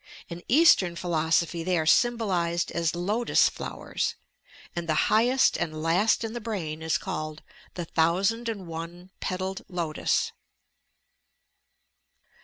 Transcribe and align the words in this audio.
In 0.29 0.41
East 0.47 0.81
em 0.81 0.95
Philosophy 0.95 1.63
they 1.63 1.77
are 1.77 1.85
symbolized 1.85 2.71
as 2.71 2.95
"Lotus 2.95 3.49
Flowers,'* 3.49 4.15
and 4.75 4.89
the 4.89 4.95
highest 5.13 5.57
and 5.57 5.83
last 5.83 6.23
in 6.23 6.33
the 6.33 6.41
brain 6.41 6.81
is 6.81 6.97
called 6.97 7.43
"the 7.75 7.85
Thousand 7.85 8.49
and 8.49 8.65
One 8.65 9.11
Petalled 9.19 9.61
Lotus." 9.69 10.31